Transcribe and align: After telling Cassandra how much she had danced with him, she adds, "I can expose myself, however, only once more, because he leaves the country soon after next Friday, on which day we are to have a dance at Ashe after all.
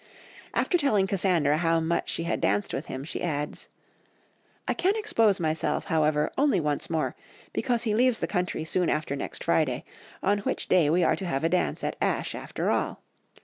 After 0.55 0.79
telling 0.79 1.05
Cassandra 1.05 1.57
how 1.59 1.79
much 1.79 2.09
she 2.09 2.23
had 2.23 2.41
danced 2.41 2.73
with 2.73 2.87
him, 2.87 3.03
she 3.03 3.21
adds, 3.21 3.67
"I 4.67 4.73
can 4.73 4.95
expose 4.95 5.39
myself, 5.39 5.85
however, 5.93 6.31
only 6.39 6.59
once 6.59 6.89
more, 6.89 7.15
because 7.53 7.83
he 7.83 7.93
leaves 7.93 8.17
the 8.17 8.25
country 8.25 8.65
soon 8.65 8.89
after 8.89 9.15
next 9.15 9.43
Friday, 9.43 9.83
on 10.23 10.39
which 10.39 10.67
day 10.67 10.89
we 10.89 11.03
are 11.03 11.15
to 11.17 11.27
have 11.27 11.43
a 11.43 11.49
dance 11.49 11.83
at 11.83 11.97
Ashe 12.01 12.33
after 12.33 12.71
all. 12.71 13.03